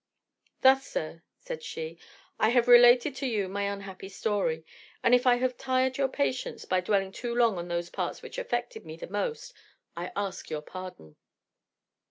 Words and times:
"Thus, 0.61 0.87
sir," 0.87 1.21
said 1.37 1.61
she, 1.61 1.99
"I 2.39 2.49
have 2.49 2.67
related 2.67 3.15
to 3.17 3.27
you 3.27 3.47
my 3.47 3.65
unhappy 3.71 4.09
story, 4.09 4.65
and 5.03 5.13
if 5.13 5.27
I 5.27 5.35
have 5.35 5.59
tired 5.59 5.99
your 5.99 6.07
patience, 6.07 6.65
by 6.65 6.81
dwelling 6.81 7.11
too 7.11 7.35
long 7.35 7.59
on 7.59 7.67
those 7.67 7.91
parts 7.91 8.23
which 8.23 8.39
affected 8.39 8.83
me 8.83 8.97
the 8.97 9.05
most, 9.05 9.53
I 9.95 10.11
ask 10.15 10.49
your 10.49 10.63
pardon." 10.63 11.17